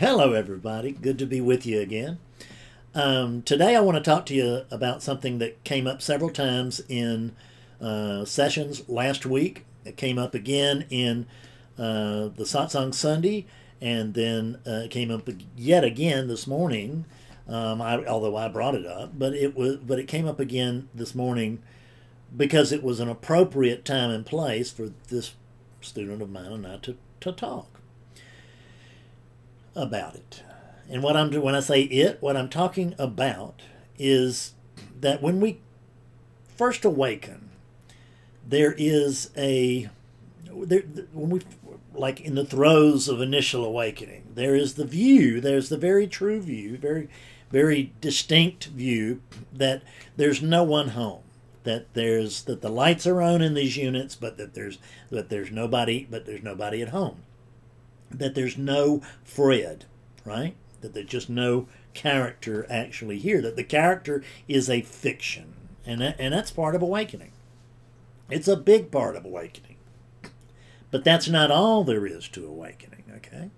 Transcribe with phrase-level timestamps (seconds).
[0.00, 0.92] Hello, everybody.
[0.92, 2.20] Good to be with you again.
[2.94, 6.80] Um, today, I want to talk to you about something that came up several times
[6.88, 7.36] in
[7.82, 9.66] uh, sessions last week.
[9.84, 11.26] It came up again in
[11.76, 13.44] uh, the Satsang Sunday,
[13.78, 17.04] and then uh, it came up yet again this morning.
[17.46, 20.88] Um, I, although I brought it up, but it was, but it came up again
[20.94, 21.62] this morning
[22.34, 25.34] because it was an appropriate time and place for this
[25.82, 27.69] student of mine and I to, to talk
[29.74, 30.42] about it.
[30.88, 33.62] And what I'm when I say it, what I'm talking about
[33.98, 34.54] is
[35.00, 35.60] that when we
[36.56, 37.50] first awaken,
[38.46, 39.88] there is a
[40.52, 41.40] there when we
[41.94, 46.40] like in the throes of initial awakening, there is the view, there's the very true
[46.40, 47.08] view, very
[47.50, 49.20] very distinct view
[49.52, 49.82] that
[50.16, 51.22] there's no one home
[51.64, 54.78] that there's that the lights are on in these units but that there's
[55.10, 57.22] that there's nobody but there's nobody at home
[58.10, 59.86] that there's no fred
[60.24, 60.54] right?
[60.80, 65.54] That there's just no character actually here that the character is a fiction.
[65.86, 67.32] And that, and that's part of awakening.
[68.28, 69.76] It's a big part of awakening.
[70.90, 73.50] But that's not all there is to awakening okay?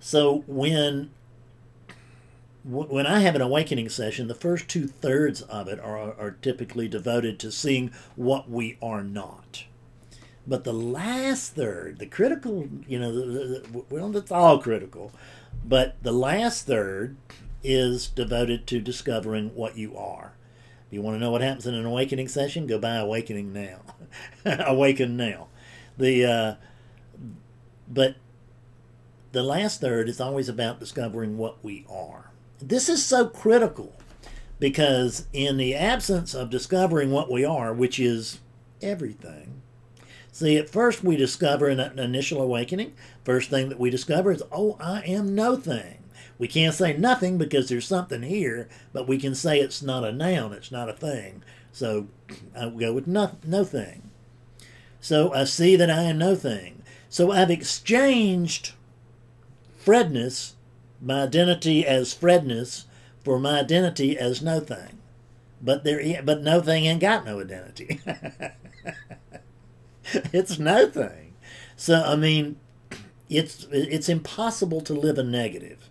[0.00, 1.10] So when
[2.64, 6.86] when I have an awakening session, the first two thirds of it are, are typically
[6.86, 9.64] devoted to seeing what we are not.
[10.46, 15.12] But the last third, the critical, you know, the, the, well, it's all critical,
[15.64, 17.16] but the last third
[17.62, 20.32] is devoted to discovering what you are.
[20.88, 23.80] If you want to know what happens in an awakening session, go by Awakening Now.
[24.66, 25.46] Awaken Now.
[25.96, 26.54] The, uh,
[27.88, 28.16] but
[29.30, 32.30] the last third is always about discovering what we are.
[32.60, 33.94] This is so critical
[34.58, 38.40] because, in the absence of discovering what we are, which is
[38.80, 39.61] everything,
[40.32, 42.94] see, at first we discover in an initial awakening,
[43.24, 45.98] first thing that we discover is, oh, I am no thing.
[46.38, 50.10] We can't say nothing because there's something here, but we can say it's not a
[50.10, 51.44] noun, it's not a thing.
[51.70, 52.08] So
[52.58, 53.30] I go with no.
[55.00, 56.82] So I see that I am no thing.
[57.08, 58.72] So I've exchanged
[59.78, 60.54] Fredness
[61.02, 62.86] my identity as Fredness
[63.24, 64.98] for my identity as no thing.
[65.60, 68.00] But there, but no thing ain't got no identity.
[70.32, 71.34] it's no thing.
[71.76, 72.56] So I mean,
[73.28, 75.88] it's it's impossible to live a negative.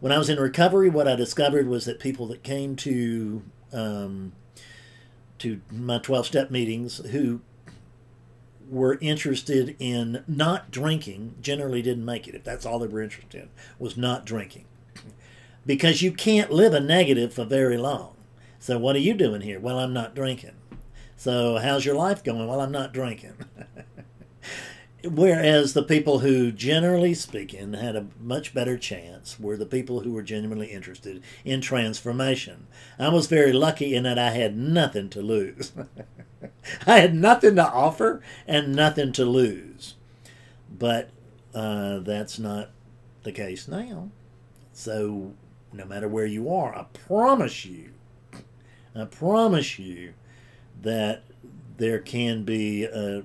[0.00, 3.42] When I was in recovery, what I discovered was that people that came to
[3.72, 4.32] um,
[5.38, 7.40] to my twelve step meetings who
[8.68, 13.42] were interested in not drinking generally didn't make it if that's all they were interested
[13.42, 13.48] in
[13.78, 14.64] was not drinking
[15.64, 18.16] because you can't live a negative for very long
[18.58, 20.50] so what are you doing here well i'm not drinking
[21.16, 23.34] so how's your life going well i'm not drinking
[25.04, 30.12] Whereas the people who, generally speaking, had a much better chance were the people who
[30.12, 32.66] were genuinely interested in transformation.
[32.98, 35.72] I was very lucky in that I had nothing to lose.
[36.86, 39.94] I had nothing to offer and nothing to lose.
[40.76, 41.10] But
[41.54, 42.70] uh, that's not
[43.22, 44.10] the case now.
[44.72, 45.34] So,
[45.72, 47.90] no matter where you are, I promise you,
[48.94, 50.14] I promise you
[50.82, 51.22] that
[51.76, 53.22] there can be a,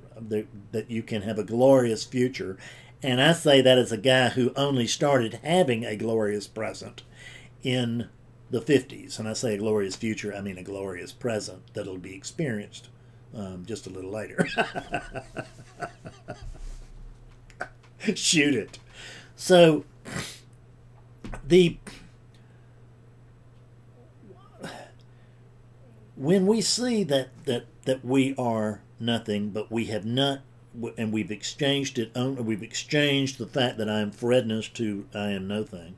[0.72, 2.57] that you can have a glorious future.
[3.03, 7.03] And I say that as a guy who only started having a glorious present
[7.63, 8.09] in
[8.50, 9.17] the 50s.
[9.17, 12.90] And I say a glorious future, I mean a glorious present that'll be experienced
[13.35, 14.47] um, just a little later.
[18.16, 18.79] Shoot it.
[19.35, 19.85] So
[21.47, 21.78] the
[26.21, 30.41] when we see that that that we are nothing, but we have not,
[30.95, 32.11] and we've exchanged it.
[32.15, 35.95] Only we've exchanged the fact that I am Fredness to I am no thing.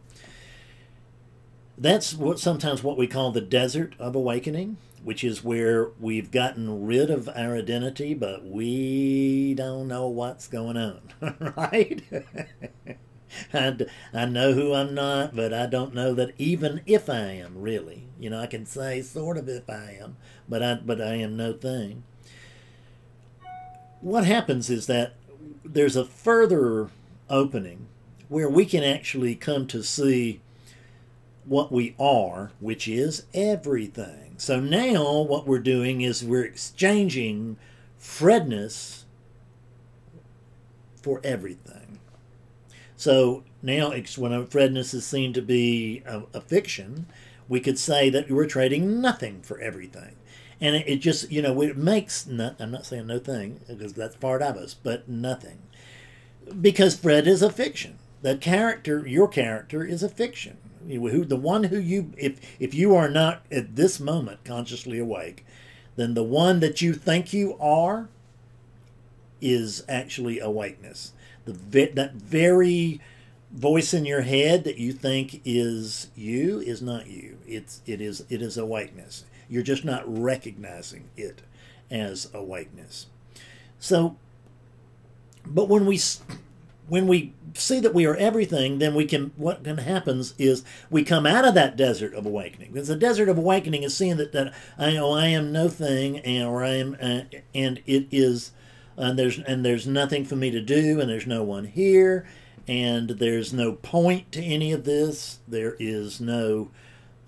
[1.77, 6.85] That's what sometimes what we call the desert of awakening, which is where we've gotten
[6.85, 11.01] rid of our identity, but we don't know what's going on,
[11.57, 12.01] right?
[13.53, 13.75] I,
[14.13, 18.07] I know who I'm not, but I don't know that even if I am really.
[18.19, 21.35] You know, I can say sort of if I am, but I but I am
[21.35, 22.03] no thing.
[24.01, 25.13] What happens is that
[25.63, 26.89] there's a further
[27.29, 27.87] opening
[28.27, 30.41] where we can actually come to see
[31.45, 34.35] what we are, which is everything.
[34.37, 37.57] So now what we're doing is we're exchanging
[37.97, 39.05] Fredness
[41.01, 41.82] for everything.
[43.03, 47.07] So now, when Fredness is seen to be a, a, fiction,
[47.49, 50.15] we could say that we're trading nothing for everything.
[50.61, 54.15] And it, just, you know, it makes, not, I'm not saying no thing, because that's
[54.15, 55.59] part of us, but nothing.
[56.61, 57.99] because Fred is a fiction.
[58.21, 60.57] The character, your character, is a fiction.
[60.87, 65.45] Who the one who you, if if you are not at this moment consciously awake,
[65.97, 68.07] then the one that you think you are
[69.41, 71.11] is actually awakeness.
[71.45, 71.53] The
[71.95, 73.01] that very
[73.51, 77.37] voice in your head that you think is you is not you.
[77.47, 79.25] It's it is it is awakeness.
[79.49, 81.41] You're just not recognizing it
[81.91, 83.07] as awakeness.
[83.79, 84.15] So,
[85.45, 85.99] but when we
[86.87, 91.03] when we see that we are everything, then we can what can happens is we
[91.03, 92.71] come out of that desert of awakening.
[92.71, 96.19] Because the desert of awakening is seeing that that I know I am no thing,
[96.19, 97.21] and or I am, uh,
[97.53, 98.51] and it is,
[98.97, 102.25] and there's and there's nothing for me to do, and there's no one here,
[102.67, 105.39] and there's no point to any of this.
[105.47, 106.69] There is no,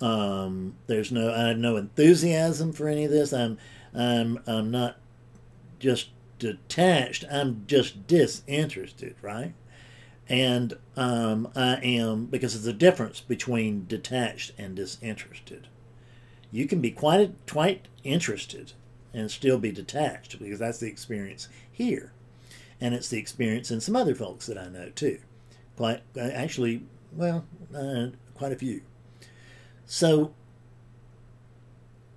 [0.01, 3.33] um, there's no I have no enthusiasm for any of this.
[3.33, 3.57] I'm
[3.93, 4.97] I'm I'm not
[5.79, 6.09] just
[6.39, 7.25] detached.
[7.31, 9.53] I'm just disinterested, right?
[10.27, 15.67] And um, I am because there's a difference between detached and disinterested.
[16.51, 18.73] You can be quite quite interested
[19.15, 22.11] and still be detached because that's the experience here,
[22.79, 25.19] and it's the experience in some other folks that I know too.
[25.77, 26.83] Quite actually,
[27.13, 27.45] well,
[27.75, 28.81] uh, quite a few.
[29.85, 30.33] So,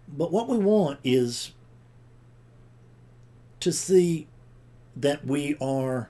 [0.09, 1.53] but what we want is
[3.61, 4.27] to see
[4.97, 6.09] that we are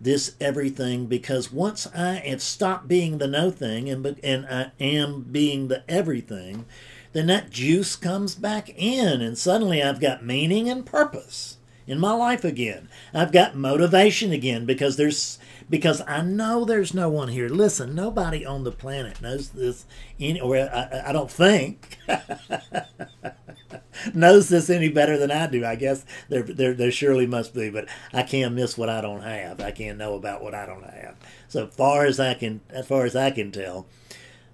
[0.00, 5.22] this everything because once I have stopped being the no thing and, and I am
[5.22, 6.66] being the everything,
[7.16, 12.12] then that juice comes back in and suddenly I've got meaning and purpose in my
[12.12, 12.88] life again.
[13.14, 17.48] I've got motivation again because there's because I know there's no one here.
[17.48, 19.84] Listen, nobody on the planet knows this,
[20.20, 21.98] any, or I, I don't think
[24.14, 25.64] knows this any better than I do.
[25.64, 29.22] I guess there, there, there surely must be, but I can't miss what I don't
[29.22, 29.60] have.
[29.60, 31.16] I can't know about what I don't have.
[31.48, 33.86] So far as I can, as far as I can tell,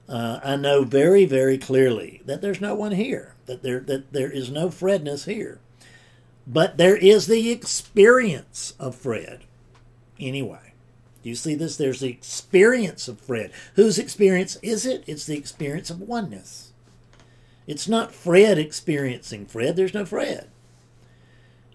[0.08, 3.34] uh, I know very, very clearly that there's no one here.
[3.46, 5.60] That there, that there is no Fredness here,
[6.46, 9.44] but there is the experience of Fred.
[10.18, 10.72] Anyway.
[11.22, 11.76] You see this?
[11.76, 13.52] There's the experience of Fred.
[13.76, 15.04] Whose experience is it?
[15.06, 16.72] It's the experience of oneness.
[17.66, 19.76] It's not Fred experiencing Fred.
[19.76, 20.48] There's no Fred.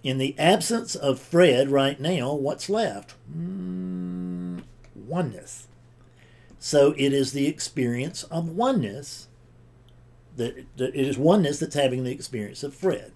[0.03, 3.15] In the absence of Fred right now, what's left?
[3.33, 4.63] Mm,
[4.95, 5.67] oneness.
[6.59, 9.27] So it is the experience of oneness
[10.35, 13.11] that, that it is oneness that's having the experience of Fred.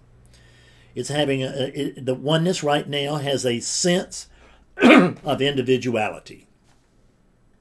[0.94, 4.28] It's having a, it, the oneness right now has a sense
[4.78, 6.48] of individuality.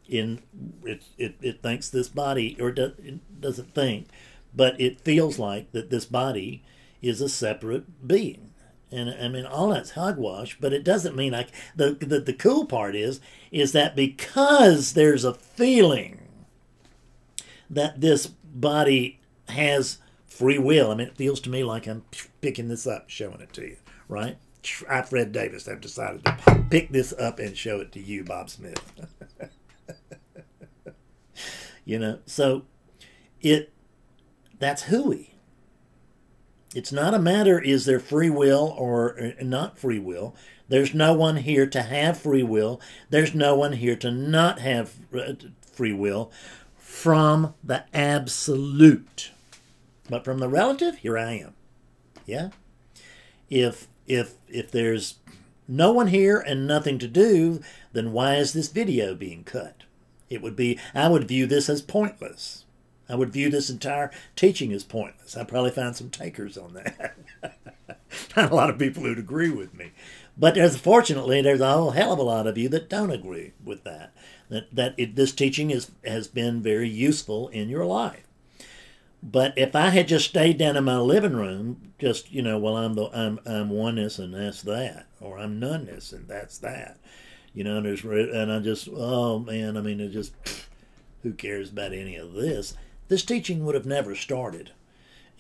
[0.09, 0.43] In
[0.85, 4.09] it, it, it thinks this body, or do, it doesn't think,
[4.55, 6.65] but it feels like that this body
[7.01, 8.50] is a separate being.
[8.93, 12.67] And I mean, all that's hogwash, but it doesn't mean like the, the the cool
[12.67, 13.21] part is
[13.53, 16.21] is that because there's a feeling
[17.69, 20.91] that this body has free will.
[20.91, 22.05] I mean, it feels to me like I'm
[22.41, 23.77] picking this up, showing it to you,
[24.09, 24.37] right?
[24.89, 28.51] I, Fred Davis, have decided to pick this up and show it to you, Bob
[28.51, 28.83] Smith.
[31.85, 32.63] you know, so
[33.41, 33.73] it
[34.59, 35.30] that's hooey.
[36.75, 40.35] It's not a matter is there free will or uh, not free will.
[40.69, 42.81] There's no one here to have free will.
[43.09, 45.33] There's no one here to not have uh,
[45.73, 46.31] free will
[46.79, 49.33] from the absolute.
[50.09, 51.55] But from the relative, here I am.
[52.25, 52.51] Yeah?
[53.49, 55.17] If if if there's
[55.67, 57.61] no one here and nothing to do,
[57.93, 59.83] then why is this video being cut?
[60.29, 62.65] It would be I would view this as pointless.
[63.11, 65.37] I would view this entire teaching as pointless.
[65.37, 67.17] I'd probably find some takers on that.
[68.37, 69.93] Not a lot of people who'd agree with me.
[70.37, 73.53] But there's fortunately there's a whole hell of a lot of you that don't agree
[73.63, 74.13] with that.
[74.49, 78.27] That that it, this teaching is has been very useful in your life.
[79.23, 82.77] But if I had just stayed down in my living room, just you know, well,
[82.77, 86.97] I'm the I'm I'm oneness and that's that, or I'm noneness and that's that,
[87.53, 90.33] you know, and there's and I just oh man, I mean, it just
[91.23, 92.75] who cares about any of this?
[93.11, 94.71] This teaching would have never started,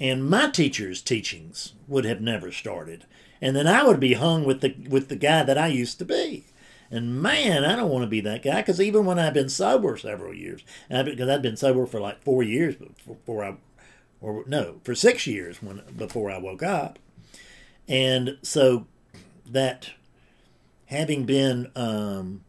[0.00, 3.06] and my teacher's teachings would have never started,
[3.40, 6.04] and then I would be hung with the with the guy that I used to
[6.04, 6.46] be.
[6.90, 9.96] And man, I don't want to be that guy because even when I've been sober
[9.96, 12.74] several years, because I've been sober for like four years
[13.06, 13.54] before I
[14.20, 16.98] or no, for six years when before I woke up.
[17.86, 18.88] And so
[19.46, 19.92] that
[20.86, 22.42] having been um,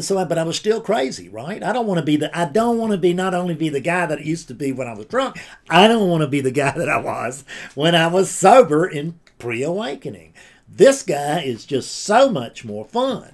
[0.00, 1.62] so but I was still crazy, right?
[1.62, 3.80] I don't want to be the I don't want to be not only be the
[3.80, 5.38] guy that I used to be when I was drunk,
[5.70, 9.18] I don't want to be the guy that I was when I was sober in
[9.38, 10.34] pre-awakening.
[10.68, 13.32] This guy is just so much more fun.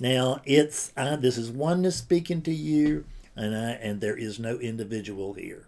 [0.00, 4.58] Now it's I, this is oneness speaking to you, and I and there is no
[4.58, 5.66] individual here.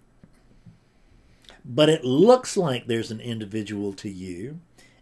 [1.65, 4.61] But it looks like there's an individual to you,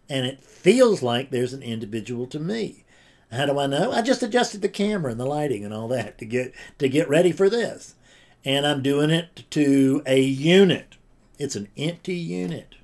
[0.09, 2.85] and it feels like there's an individual to me.
[3.31, 3.91] How do I know?
[3.91, 7.07] I just adjusted the camera and the lighting and all that to get to get
[7.07, 7.95] ready for this.
[8.43, 10.97] And I'm doing it to a unit.
[11.39, 12.75] It's an empty unit.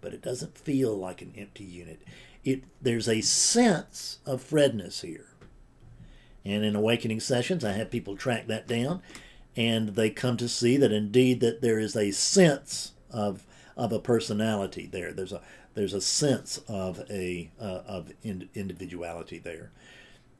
[0.00, 2.02] But it doesn't feel like an empty unit.
[2.44, 5.26] It there's a sense of Fredness here.
[6.44, 9.02] And in awakening sessions, I have people track that down,
[9.54, 13.44] and they come to see that indeed that there is a sense of
[13.76, 15.12] of a personality there.
[15.12, 15.42] There's a
[15.78, 19.70] there's a sense of a uh, of in, individuality there.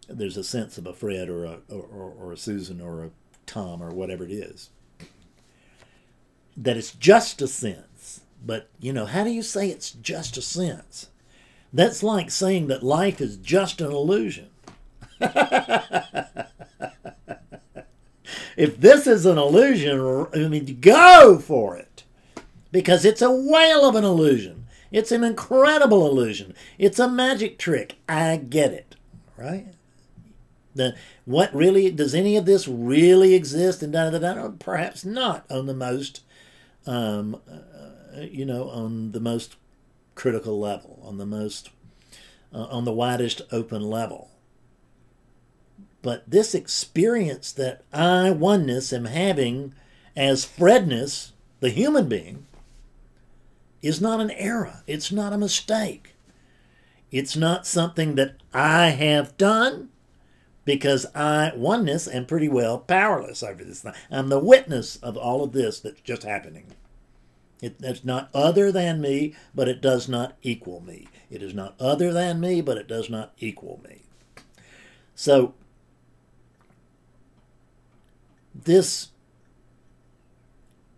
[0.08, 3.10] There's a sense of a Fred or a or, or a Susan or a
[3.46, 4.70] Tom or whatever it is.
[6.56, 10.42] That it's just a sense, but you know how do you say it's just a
[10.42, 11.08] sense?
[11.72, 14.48] That's like saying that life is just an illusion.
[18.56, 22.02] if this is an illusion, I mean, go for it
[22.72, 24.57] because it's a whale of an illusion.
[24.90, 26.54] It's an incredible illusion.
[26.78, 27.96] It's a magic trick.
[28.08, 28.96] I get it,
[29.36, 29.66] right?
[30.74, 33.82] The, what really does any of this really exist?
[33.82, 34.48] And da da da.
[34.58, 36.22] Perhaps not on the most,
[36.86, 39.56] um, uh, you know, on the most
[40.14, 41.70] critical level, on the most,
[42.54, 44.30] uh, on the widest open level.
[46.00, 49.74] But this experience that I oneness am having
[50.16, 52.46] as Fredness, the human being,
[53.82, 54.82] is not an error.
[54.86, 56.14] It's not a mistake.
[57.10, 59.88] It's not something that I have done
[60.64, 63.94] because I, oneness, am pretty well powerless over this thing.
[64.10, 66.66] I'm the witness of all of this that's just happening.
[67.62, 71.08] It, it's not other than me, but it does not equal me.
[71.30, 74.02] It is not other than me, but it does not equal me.
[75.14, 75.54] So,
[78.54, 79.08] this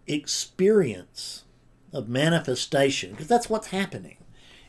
[0.07, 1.45] experience
[1.93, 4.17] of manifestation, because that's what's happening,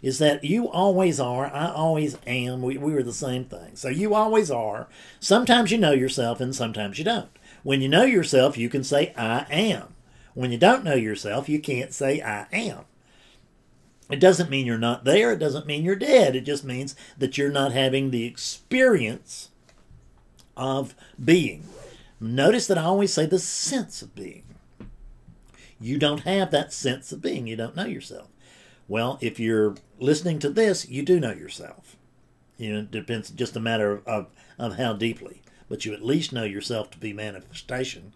[0.02, 3.76] is that you always are, I always am, we, we were the same thing.
[3.76, 4.88] So you always are.
[5.20, 7.30] Sometimes you know yourself and sometimes you don't.
[7.64, 9.94] When you know yourself, you can say, I am.
[10.34, 12.86] When you don't know yourself, you can't say, I am.
[14.10, 15.32] It doesn't mean you're not there.
[15.32, 16.36] It doesn't mean you're dead.
[16.36, 19.50] It just means that you're not having the experience
[20.58, 21.64] of being.
[22.20, 24.44] Notice that I always say the sense of being
[25.82, 27.48] you don't have that sense of being.
[27.48, 28.30] You don't know yourself.
[28.88, 31.96] Well, if you're listening to this, you do know yourself.
[32.58, 34.28] You know, it depends just a matter of,
[34.60, 35.42] of, how deeply.
[35.70, 38.14] But you at least know yourself to be manifestation.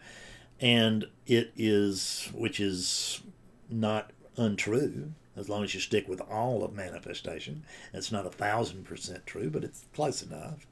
[0.60, 3.22] And it is, which is
[3.70, 7.64] not untrue, as long as you stick with all of manifestation.
[7.94, 10.68] It's not a thousand percent true, but it's close enough.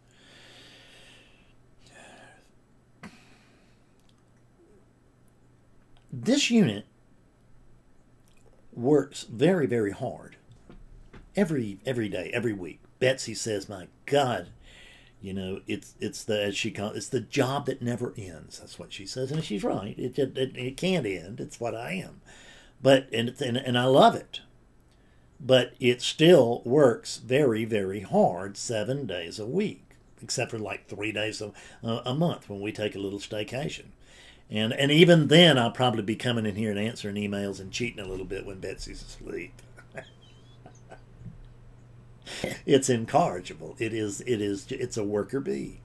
[6.15, 6.85] This unit
[8.71, 10.35] works very, very hard
[11.35, 12.81] every every day, every week.
[12.99, 14.49] Betsy says, "My God,
[15.23, 18.77] you know, it's it's the as she calls it's the job that never ends." That's
[18.77, 19.97] what she says, and she's right.
[19.97, 21.39] It it, it, can't end.
[21.39, 22.21] It's what I am,
[22.79, 24.41] but and and and I love it,
[25.39, 31.11] but it still works very very hard seven days a week, except for like three
[31.11, 31.51] days a,
[31.81, 33.85] a month when we take a little staycation.
[34.53, 37.99] And and even then, I'll probably be coming in here and answering emails and cheating
[37.99, 39.59] a little bit when Betsy's asleep.
[42.65, 43.75] it's incorrigible.
[43.79, 44.21] It is.
[44.21, 44.67] It is.
[44.69, 45.79] It's a worker bee.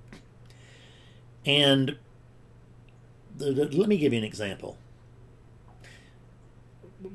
[1.46, 1.96] And
[3.34, 4.76] the, the, let me give you an example.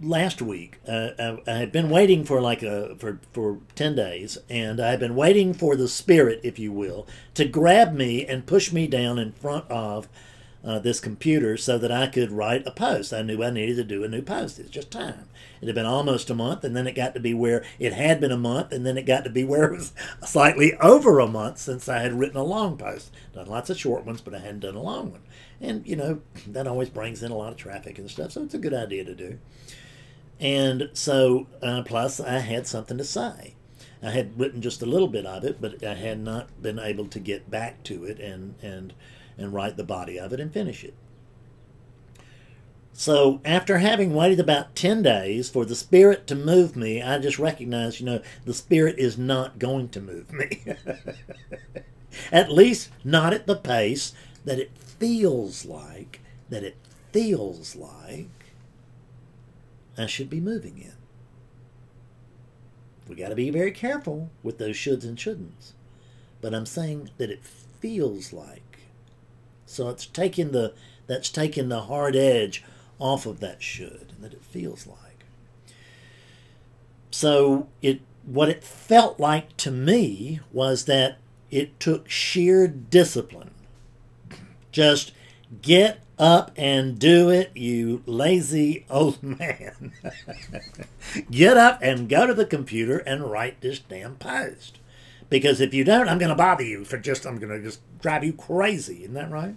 [0.02, 4.40] Last week, uh, I, I, had been waiting for like a for for ten days,
[4.50, 7.06] and I had been waiting for the spirit, if you will,
[7.36, 10.08] to grab me and push me down in front of
[10.64, 13.14] uh, this computer so that I could write a post.
[13.14, 14.60] I knew I needed to do a new post.
[14.60, 15.28] It's just time.
[15.62, 18.22] It had been almost a month, and then it got to be where it had
[18.22, 19.94] been a month, and then it got to be where it was
[20.26, 23.12] slightly over a month since I had written a long post.
[23.34, 25.22] Done lots of short ones, but I hadn't done a long one.
[25.60, 28.54] And, you know, that always brings in a lot of traffic and stuff, so it's
[28.54, 29.40] a good idea to do.
[30.40, 33.56] And so, uh, plus, I had something to say.
[34.02, 37.08] I had written just a little bit of it, but I had not been able
[37.08, 38.94] to get back to it and, and
[39.38, 40.94] and write the body of it and finish it.
[42.94, 47.40] So after having waited about 10 days for the Spirit to move me, I just
[47.40, 50.64] recognized, you know, the Spirit is not going to move me.
[52.32, 54.14] at least not at the pace
[54.46, 56.78] that it feels like, that it
[57.12, 58.30] feels like
[59.98, 60.94] I should be moving in.
[63.08, 65.74] We got to be very careful with those shoulds and shouldn'ts.
[66.42, 68.63] But I'm saying that it feels like.
[69.74, 70.74] So it's taking the
[71.08, 72.64] that's taking the hard edge
[73.00, 75.26] off of that should and that it feels like.
[77.12, 81.18] So it what it felt like to me was that
[81.52, 83.52] it took sheer discipline.
[84.72, 85.12] Just
[85.62, 89.94] get up and do it, you lazy old man.
[91.30, 94.80] get up and go to the computer and write this damn post.
[95.30, 97.80] Because if you don't, I'm going to bother you for just, I'm going to just
[98.00, 99.04] drive you crazy.
[99.04, 99.56] Isn't that right?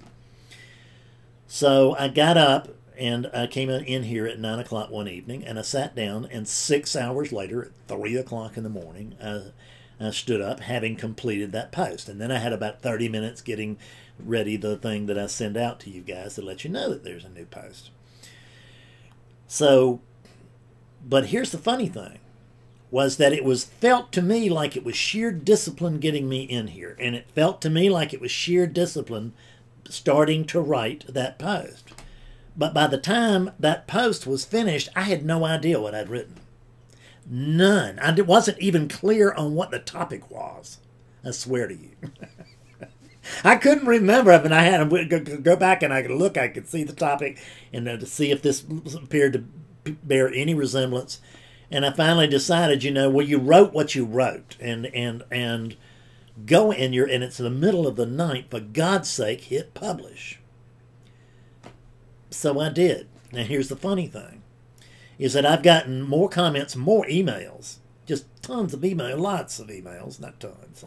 [1.47, 2.69] So I got up
[2.99, 6.49] and I came in here at 9 o'clock one evening and I sat down, and
[6.49, 9.53] six hours later, at 3 o'clock in the morning, I,
[10.01, 12.09] I stood up having completed that post.
[12.09, 13.79] And then I had about 30 minutes getting
[14.19, 17.05] ready the thing that I send out to you guys to let you know that
[17.05, 17.91] there's a new post.
[19.47, 20.01] So,
[21.05, 22.19] but here's the funny thing
[22.91, 26.69] was that it was felt to me like it was sheer discipline getting me in
[26.69, 29.33] here and it felt to me like it was sheer discipline
[29.89, 31.93] starting to write that post
[32.57, 36.37] but by the time that post was finished i had no idea what i'd written
[37.29, 40.79] none i wasn't even clear on what the topic was
[41.25, 41.91] i swear to you
[43.45, 46.37] I couldn't remember if, and I had to go back and I could look.
[46.37, 47.39] I could see the topic
[47.73, 48.65] and uh, to see if this
[48.95, 51.21] appeared to bear any resemblance.
[51.71, 55.77] And I finally decided, you know, well, you wrote what you wrote, and and and
[56.45, 58.51] go and you're and it's in the middle of the night.
[58.51, 60.39] For God's sake, hit publish.
[62.31, 63.09] So I did.
[63.33, 64.43] Now here's the funny thing:
[65.19, 70.21] is that I've gotten more comments, more emails, just tons of email, lots of emails,
[70.21, 70.85] not tons.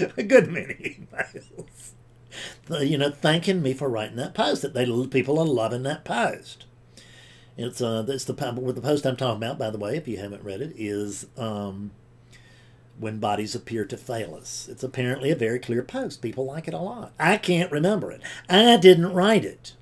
[0.16, 0.74] a good many
[1.14, 1.90] emails.
[2.70, 4.62] You know, thanking me for writing that post.
[4.62, 6.64] That they people are loving that post.
[7.56, 9.58] It's uh, it's the the post I'm talking about.
[9.58, 11.90] By the way, if you haven't read it, is um,
[12.98, 14.68] when bodies appear to fail us.
[14.70, 16.22] It's apparently a very clear post.
[16.22, 17.12] People like it a lot.
[17.18, 18.22] I can't remember it.
[18.48, 19.74] I didn't write it.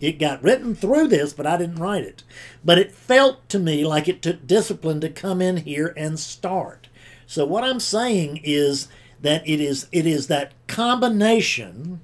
[0.00, 2.22] It got written through this, but I didn't write it.
[2.64, 6.88] But it felt to me like it took discipline to come in here and start.
[7.26, 8.88] So what I'm saying is
[9.20, 12.00] that it is it is that combination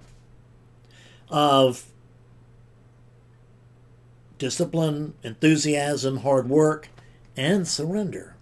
[1.30, 1.86] of
[4.38, 6.88] discipline, enthusiasm, hard work,
[7.36, 8.34] and surrender.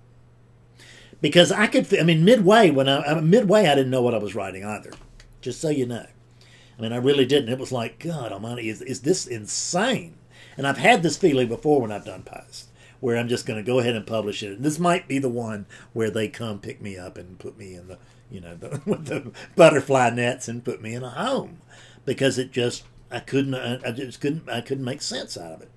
[1.21, 4.35] Because I could, I mean, midway when I midway, I didn't know what I was
[4.35, 4.91] writing either.
[5.41, 6.07] Just so you know,
[6.79, 7.49] I mean, I really didn't.
[7.49, 10.17] It was like, God Almighty, is is this insane?
[10.57, 12.69] And I've had this feeling before when I've done posts
[13.01, 14.53] where I'm just going to go ahead and publish it.
[14.53, 17.75] And this might be the one where they come pick me up and put me
[17.75, 17.99] in the
[18.31, 21.61] you know, the, with the butterfly nets and put me in a home
[22.05, 25.71] because it just I couldn't I just couldn't I couldn't make sense out of it.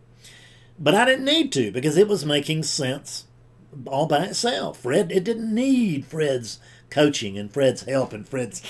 [0.80, 3.26] But I didn't need to because it was making sense
[3.86, 4.80] all by itself.
[4.80, 6.60] Fred it didn't need Fred's
[6.90, 8.62] coaching and Fred's help and Fred's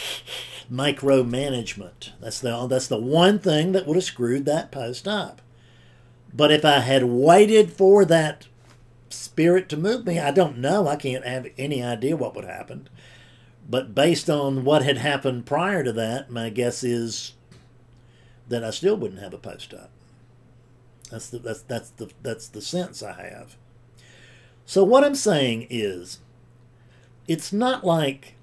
[0.71, 2.11] micromanagement.
[2.19, 5.41] That's the that's the one thing that would have screwed that post up.
[6.33, 8.47] But if I had waited for that
[9.09, 10.87] spirit to move me, I don't know.
[10.87, 12.89] I can't have any idea what would happen.
[13.69, 17.33] But based on what had happened prior to that, my guess is
[18.47, 19.91] that I still wouldn't have a post up.
[21.09, 23.55] That's the that's that's the that's the sense I have.
[24.65, 26.19] So what I'm saying is
[27.27, 28.35] it's not like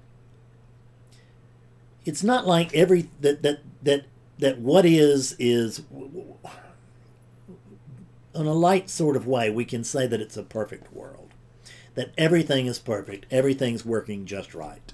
[2.05, 4.05] it's not like every that that that
[4.39, 5.83] that what is is
[8.33, 11.29] in a light sort of way we can say that it's a perfect world
[11.93, 14.91] that everything is perfect everything's working just right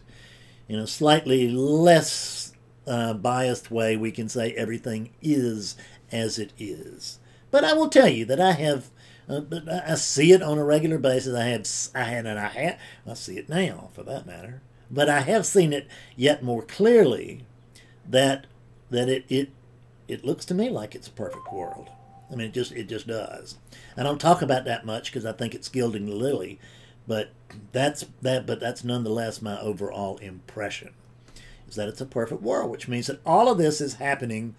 [0.71, 2.53] in a slightly less
[2.88, 5.75] uh, biased way, we can say everything is
[6.12, 7.19] as it is.
[7.51, 8.89] But I will tell you that I have,
[9.29, 9.41] uh,
[9.85, 11.35] I see it on a regular basis.
[11.35, 14.61] I have, I had, and I have, I see it now, for that matter.
[14.89, 17.45] But I have seen it yet more clearly
[18.07, 18.47] that
[18.89, 19.49] that it it
[20.07, 21.89] it looks to me like it's a perfect world.
[22.29, 23.57] I mean, it just it just does.
[23.95, 26.59] I don't talk about that much because I think it's gilding the lily,
[27.07, 27.29] but
[27.71, 30.93] that's that but that's nonetheless my overall impression
[31.67, 34.55] is that it's a perfect world which means that all of this is happening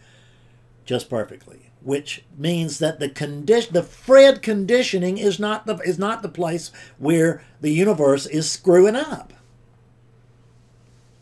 [0.84, 6.22] just perfectly which means that the condition the fred conditioning is not the is not
[6.22, 9.32] the place where the universe is screwing up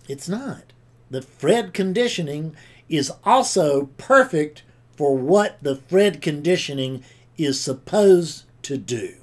[0.09, 0.73] it's not
[1.11, 2.55] the fred conditioning
[2.89, 4.63] is also perfect
[4.97, 7.03] for what the fred conditioning
[7.37, 9.15] is supposed to do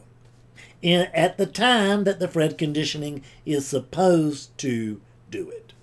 [0.81, 5.73] in, at the time that the Fred conditioning is supposed to do it.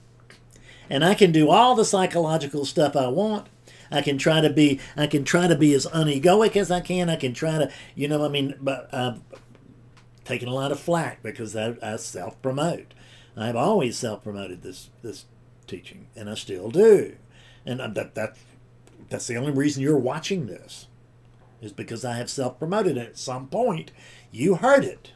[0.88, 3.48] And I can do all the psychological stuff I want.
[3.94, 7.08] I can try to be I can try to be as unegoic as I can.
[7.08, 9.40] I can try to you know I mean but uh, I've
[10.24, 12.94] taken a lot of flack because I, I self promote.
[13.36, 15.26] I've always self promoted this this
[15.66, 17.16] teaching, and I still do.
[17.66, 18.36] And that, that,
[19.08, 20.86] that's the only reason you're watching this,
[21.62, 22.98] is because I have self promoted.
[22.98, 23.90] At some point,
[24.30, 25.12] you heard it.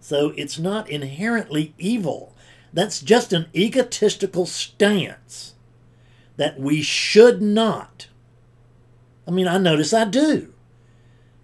[0.00, 2.34] So it's not inherently evil.
[2.72, 5.54] That's just an egotistical stance
[6.36, 8.08] that we should not.
[9.26, 10.52] I mean, I notice I do.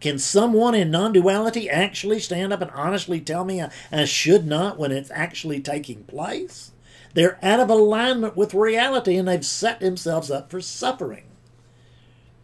[0.00, 4.46] Can someone in non duality actually stand up and honestly tell me I, I, should
[4.46, 6.72] not when it's actually taking place?
[7.12, 11.24] They're out of alignment with reality and they've set themselves up for suffering.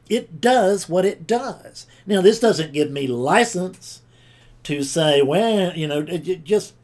[0.09, 1.87] It does what it does.
[2.07, 4.03] Now, this doesn't give me license
[4.65, 6.75] to say, well, you know, just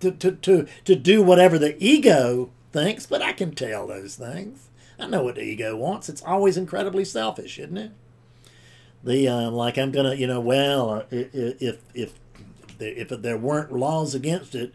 [0.00, 4.67] to, to, to, to do whatever the ego thinks, but I can tell those things.
[4.98, 6.08] I know what the ego wants.
[6.08, 7.92] It's always incredibly selfish, isn't it?
[9.02, 12.12] the uh, like I'm gonna you know well uh, if if
[12.80, 14.72] if there weren't laws against it,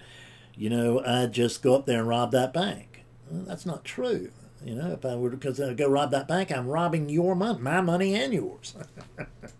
[0.55, 3.03] you know I'd just go up there and rob that bank.
[3.29, 4.31] Well, that's not true.
[4.63, 7.59] You know if I were because I go rob that bank, I'm robbing your money,
[7.59, 8.75] my money and yours.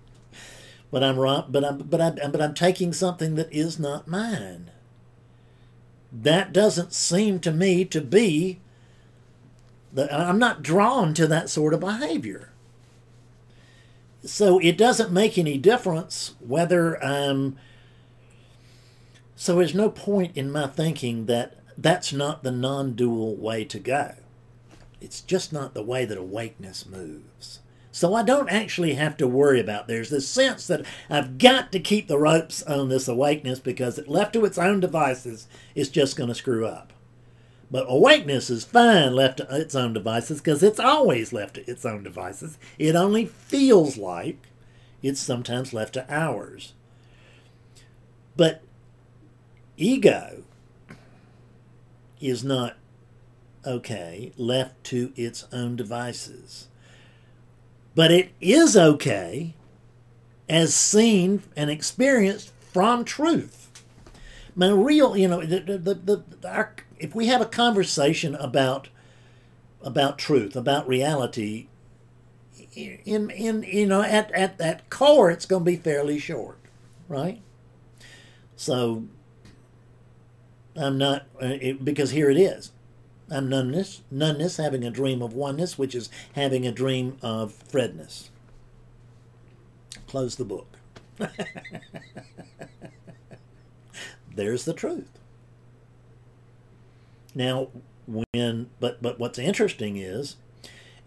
[0.91, 4.71] but I'm rob but I'm but I'm but I'm taking something that is not mine.
[6.11, 8.59] That doesn't seem to me to be.
[9.97, 12.53] I'm not drawn to that sort of behavior
[14.25, 17.57] so it doesn't make any difference whether I'm.
[19.35, 23.79] So there's no point in my thinking that that's not the non dual way to
[23.79, 24.13] go.
[25.01, 27.59] It's just not the way that awakeness moves.
[27.91, 29.87] So I don't actually have to worry about.
[29.87, 34.07] There's this sense that I've got to keep the ropes on this awakeness because it
[34.07, 36.92] left to its own devices, it's just going to screw up.
[37.73, 41.83] But awakeness is fine left to its own devices because it's always left to its
[41.87, 42.59] own devices.
[42.77, 44.37] It only feels like
[45.01, 46.73] it's sometimes left to ours.
[48.37, 48.61] But
[49.75, 50.43] ego
[52.21, 52.77] is not
[53.65, 56.67] okay left to its own devices.
[57.95, 59.55] But it is okay
[60.47, 63.71] as seen and experienced from truth.
[64.55, 68.89] My real, you know, the, the, the, our if we have a conversation about
[69.81, 71.67] about truth, about reality,
[72.75, 76.57] in in you know at at that core, it's going to be fairly short,
[77.07, 77.41] right?
[78.55, 79.05] So
[80.75, 82.71] I'm not uh, it, because here it is.
[83.29, 88.29] I'm noneness, noneness, having a dream of oneness, which is having a dream of Fredness.
[90.07, 90.67] Close the book.
[94.35, 95.09] There's the truth.
[97.35, 97.69] Now,
[98.05, 100.35] when but but what's interesting is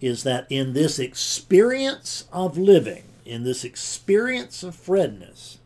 [0.00, 5.58] is that in this experience of living, in this experience of Fredness,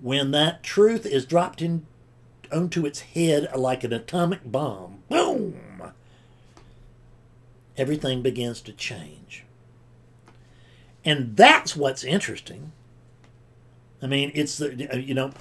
[0.00, 1.86] when that truth is dropped in
[2.50, 5.54] onto its head like an atomic bomb, boom,
[7.76, 9.44] everything begins to change.
[11.04, 12.72] And that's what's interesting.
[14.00, 15.32] I mean, it's the you know,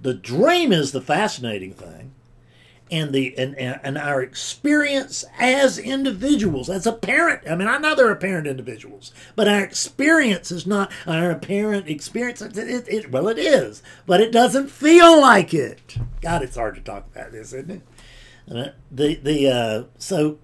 [0.00, 2.12] the dream is the fascinating thing
[2.92, 7.40] and the and, and our experience as individuals, as a parent.
[7.48, 12.42] I mean, I know they're parent individuals, but our experience is not our apparent experience.
[12.42, 15.96] It, it, it, well, it is, but it doesn't feel like it.
[16.20, 17.82] God, it's hard to talk about this, isn't it?
[18.54, 20.38] Uh, the the uh, so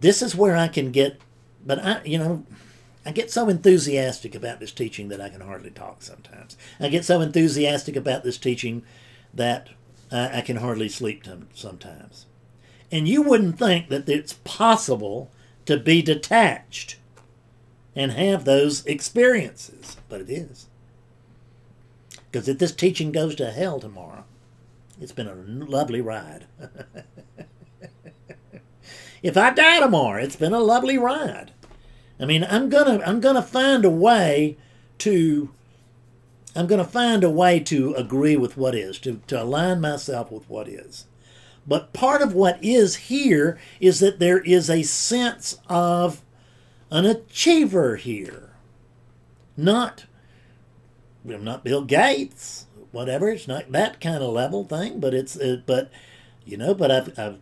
[0.00, 1.20] this is where I can get,
[1.64, 2.46] but I you know
[3.06, 6.56] I get so enthusiastic about this teaching that I can hardly talk sometimes.
[6.80, 8.82] I get so enthusiastic about this teaching
[9.32, 9.68] that
[10.10, 11.22] I, can hardly sleep
[11.54, 12.26] sometimes.
[12.90, 15.30] And you wouldn't think that it's possible
[15.66, 16.96] to be detached
[17.94, 20.66] and have those experiences, but it is.
[22.30, 24.24] Because if this teaching goes to hell tomorrow,
[25.00, 26.46] it's been a lovely ride.
[29.22, 31.52] if I die tomorrow, it's been a lovely ride.
[32.18, 34.56] I mean, I'm gonna I'm gonna find a way
[34.98, 35.50] to
[36.54, 40.48] I'm gonna find a way to agree with what is, to, to align myself with
[40.48, 41.06] what is.
[41.66, 46.22] But part of what is here is that there is a sense of
[46.90, 48.52] an achiever here.
[49.56, 50.06] Not
[51.28, 53.30] I'm not Bill Gates, whatever.
[53.30, 55.90] It's not that kind of level thing, but it's uh, but
[56.44, 57.38] you know, but I've, I've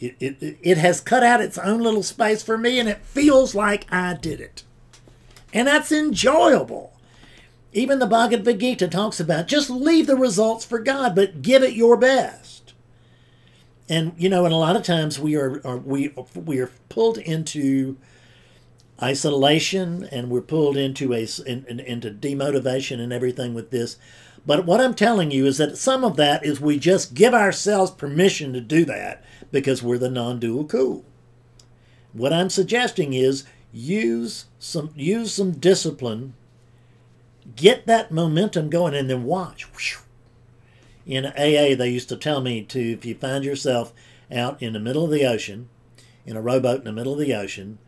[0.00, 3.54] it, it, it has cut out its own little space for me, and it feels
[3.54, 4.64] like I did it.
[5.52, 6.92] And that's enjoyable.
[7.72, 11.74] Even the Bhagavad Gita talks about just leave the results for God, but give it
[11.74, 12.72] your best.
[13.88, 17.18] And you know, and a lot of times we are, are we we are pulled
[17.18, 17.96] into
[19.02, 23.96] isolation, and we're pulled into a in, in, into demotivation and everything with this.
[24.46, 27.90] But what I'm telling you is that some of that is we just give ourselves
[27.90, 31.04] permission to do that because we're the non-dual cool.
[32.12, 36.34] What I'm suggesting is use some use some discipline,
[37.54, 39.68] get that momentum going, and then watch.
[41.06, 43.92] In AA, they used to tell me to if you find yourself
[44.32, 45.68] out in the middle of the ocean,
[46.26, 47.78] in a rowboat in the middle of the ocean,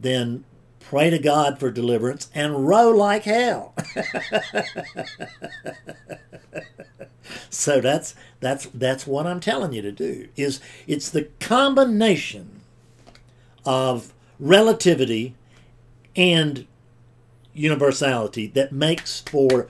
[0.00, 0.44] then
[0.88, 3.74] pray to God for deliverance and row like hell.
[7.50, 10.28] so that's that's that's what I'm telling you to do.
[10.36, 12.60] Is it's the combination
[13.64, 15.34] of relativity
[16.14, 16.66] and
[17.52, 19.68] universality that makes for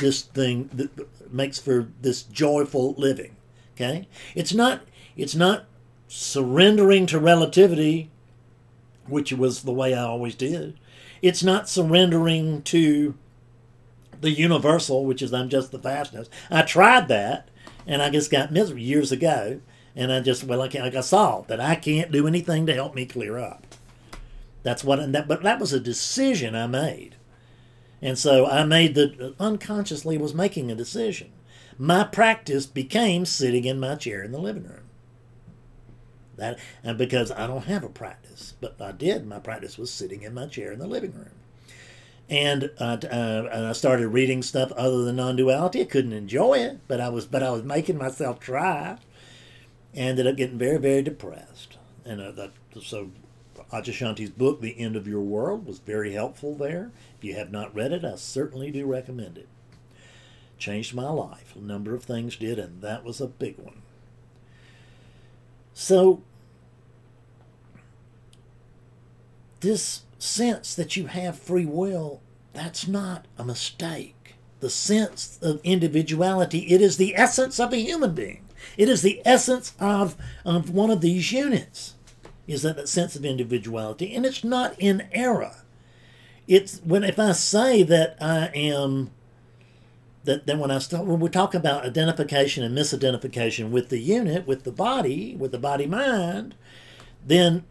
[0.00, 3.36] this thing that makes for this joyful living.
[3.74, 4.08] Okay?
[4.34, 4.82] It's not
[5.16, 5.64] it's not
[6.06, 8.10] surrendering to relativity
[9.08, 10.78] which was the way I always did.
[11.22, 13.14] It's not surrendering to
[14.20, 16.30] the universal, which is I'm just the fastest.
[16.50, 17.48] I tried that,
[17.86, 19.60] and I just got miserable years ago,
[19.94, 22.94] and I just well, I like I saw that I can't do anything to help
[22.94, 23.66] me clear up.
[24.62, 27.16] That's what, and that, but that was a decision I made,
[28.00, 31.32] and so I made the unconsciously was making a decision.
[31.76, 34.83] My practice became sitting in my chair in the living room.
[36.36, 39.26] That and because I don't have a practice, but I did.
[39.26, 41.30] My practice was sitting in my chair in the living room,
[42.28, 45.80] and uh, uh, and I started reading stuff other than non-duality.
[45.80, 48.98] I couldn't enjoy it, but I was but I was making myself try.
[49.94, 52.50] Ended up getting very very depressed, and uh, that
[52.82, 53.10] so
[53.72, 56.90] Adyashanti's book, The End of Your World, was very helpful there.
[57.18, 59.48] If you have not read it, I certainly do recommend it.
[60.58, 61.54] Changed my life.
[61.56, 63.82] A number of things did, and that was a big one.
[65.74, 66.22] So,
[69.60, 72.20] this sense that you have free will,
[72.52, 74.36] that's not a mistake.
[74.60, 78.44] The sense of individuality, it is the essence of a human being.
[78.78, 81.94] It is the essence of, of one of these units,
[82.46, 84.14] is that, that sense of individuality.
[84.14, 85.56] And it's not in error.
[86.46, 89.10] It's when if I say that I am
[90.24, 94.46] that then when I start when we talk about identification and misidentification with the unit,
[94.46, 96.54] with the body, with the body mind,
[97.24, 97.64] then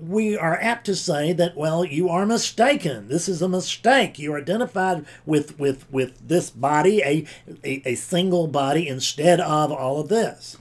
[0.00, 3.08] we are apt to say that well you are mistaken.
[3.08, 4.18] This is a mistake.
[4.18, 7.26] You're identified with with with this body a,
[7.62, 10.56] a, a single body instead of all of this.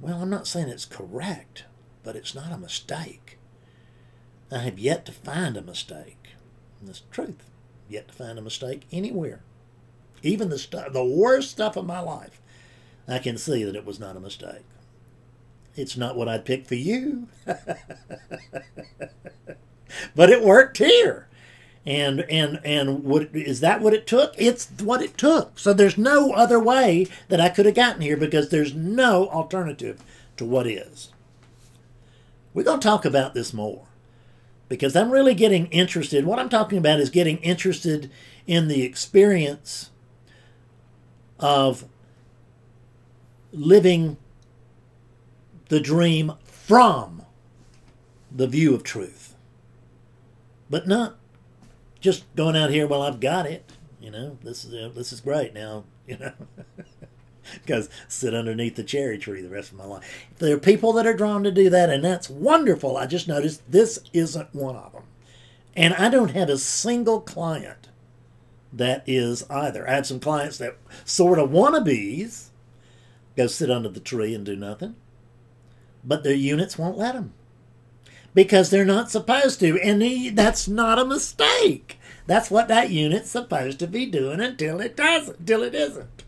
[0.00, 1.64] Well i'm not saying it's correct
[2.02, 3.38] but it's not a mistake.
[4.50, 6.30] I have yet to find a mistake.
[6.80, 7.50] And that's truth.
[7.88, 9.42] Yet to find a mistake anywhere
[10.22, 12.40] even the the worst stuff of my life,
[13.08, 14.64] I can see that it was not a mistake.
[15.76, 17.28] It's not what I'd pick for you,
[20.14, 21.28] but it worked here.
[21.86, 24.34] And and and what is that what it took?
[24.36, 25.58] It's what it took.
[25.58, 30.02] So there's no other way that I could have gotten here because there's no alternative
[30.36, 31.10] to what is.
[32.52, 33.86] We're going to talk about this more
[34.68, 36.24] because I'm really getting interested.
[36.24, 38.10] What I'm talking about is getting interested
[38.46, 39.90] in the experience
[41.40, 41.84] of
[43.52, 44.16] living
[45.68, 47.22] the dream from
[48.30, 49.34] the view of truth,
[50.68, 51.16] but not
[52.00, 52.86] just going out here.
[52.86, 53.72] Well, I've got it.
[54.00, 55.84] You know, this is uh, this is great now.
[56.10, 56.32] You know,
[57.64, 60.26] because sit underneath the cherry tree the rest of my life.
[60.40, 62.96] There are people that are drawn to do that, and that's wonderful.
[62.96, 65.04] I just noticed this isn't one of them,
[65.76, 67.90] and I don't have a single client
[68.72, 69.88] that is either.
[69.88, 72.48] I had some clients that sort of wannabes
[73.36, 74.96] go sit under the tree and do nothing,
[76.04, 77.32] but their units won't let them
[78.34, 81.98] because they're not supposed to, and that's not a mistake.
[82.26, 86.24] That's what that unit's supposed to be doing until it doesn't, until it isn't.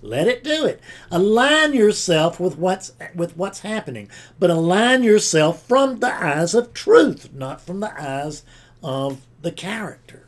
[0.00, 0.80] Let it do it.
[1.10, 7.30] Align yourself with what's with what's happening, but align yourself from the eyes of truth,
[7.34, 8.44] not from the eyes
[8.82, 10.27] of the character.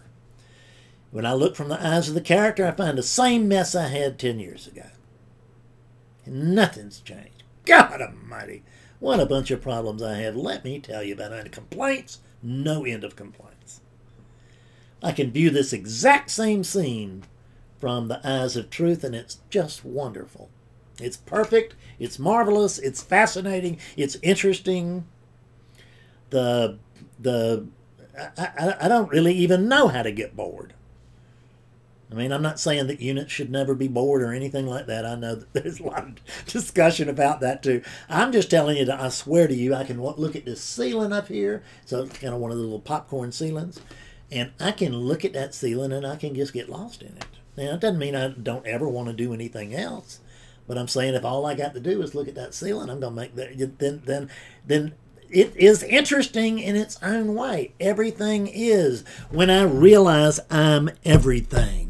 [1.10, 3.88] When I look from the eyes of the character, I find the same mess I
[3.88, 4.86] had 10 years ago.
[6.24, 7.42] And nothing's changed.
[7.64, 8.62] God Almighty,
[9.00, 10.36] what a bunch of problems I have.
[10.36, 11.52] Let me tell you about it.
[11.52, 13.80] Complaints, no end of complaints.
[15.02, 17.24] I can view this exact same scene
[17.78, 20.50] from the eyes of truth, and it's just wonderful.
[21.00, 25.06] It's perfect, it's marvelous, it's fascinating, it's interesting.
[26.28, 26.78] The
[27.18, 27.66] the
[28.18, 30.74] I, I, I don't really even know how to get bored.
[32.10, 35.06] I mean, I'm not saying that units should never be bored or anything like that.
[35.06, 36.14] I know that there's a lot of
[36.46, 37.82] discussion about that too.
[38.08, 41.12] I'm just telling you that I swear to you, I can look at this ceiling
[41.12, 41.62] up here.
[41.84, 43.80] So it's kind of one of the little popcorn ceilings.
[44.32, 47.26] And I can look at that ceiling and I can just get lost in it.
[47.56, 50.20] Now, it doesn't mean I don't ever want to do anything else,
[50.66, 53.00] but I'm saying if all I got to do is look at that ceiling, I'm
[53.00, 53.78] going to make that.
[53.78, 54.30] Then, then,
[54.66, 54.94] then
[55.30, 57.72] it is interesting in its own way.
[57.80, 61.89] Everything is when I realize I'm everything.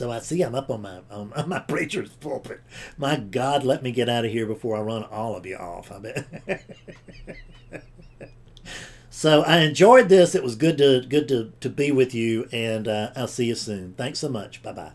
[0.00, 2.62] So I see I'm up on my on, my preacher's pulpit.
[2.96, 5.92] My God, let me get out of here before I run all of you off.
[5.92, 6.62] I bet.
[9.10, 10.34] so I enjoyed this.
[10.34, 13.54] It was good to good to to be with you, and uh, I'll see you
[13.54, 13.92] soon.
[13.92, 14.62] Thanks so much.
[14.62, 14.92] Bye bye.